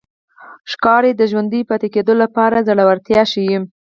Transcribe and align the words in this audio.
ښکاري 0.71 1.11
د 1.15 1.21
ژوندي 1.31 1.61
پاتې 1.69 1.87
کېدو 1.95 2.13
لپاره 2.23 2.65
زړورتیا 2.67 3.21
ښيي. 3.31 3.57